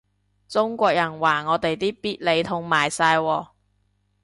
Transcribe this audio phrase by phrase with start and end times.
[0.49, 3.47] 中國人話我哋啲必理痛賣晒喎